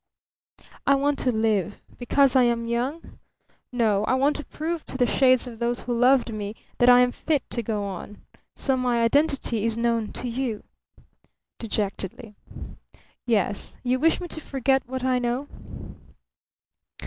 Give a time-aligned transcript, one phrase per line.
[0.87, 1.79] "I want to live.
[1.99, 3.19] Because I am young?
[3.71, 4.03] No.
[4.05, 7.11] I want to prove to the shades of those who loved me that I am
[7.11, 8.19] fit to go on.
[8.55, 10.63] So my identity is known to you?"
[11.59, 12.33] dejectedly.
[13.27, 13.75] "Yes.
[13.83, 15.47] You wish me to forget what I know?"